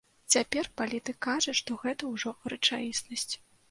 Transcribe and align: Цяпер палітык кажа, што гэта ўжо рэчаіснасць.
Цяпер 0.35 0.69
палітык 0.81 1.21
кажа, 1.27 1.55
што 1.61 1.79
гэта 1.87 2.13
ўжо 2.17 2.37
рэчаіснасць. 2.57 3.33